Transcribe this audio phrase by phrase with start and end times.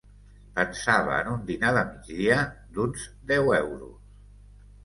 [0.59, 2.39] Pensava en un dinar de migdia
[2.79, 4.13] d'uns deu euros.